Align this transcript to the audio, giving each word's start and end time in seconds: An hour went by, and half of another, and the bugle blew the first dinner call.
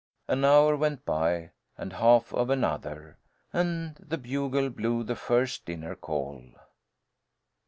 An 0.27 0.43
hour 0.43 0.75
went 0.75 1.05
by, 1.05 1.51
and 1.77 1.93
half 1.93 2.33
of 2.33 2.49
another, 2.49 3.19
and 3.53 3.93
the 3.97 4.17
bugle 4.17 4.71
blew 4.71 5.03
the 5.03 5.15
first 5.15 5.63
dinner 5.63 5.93
call. 5.93 6.43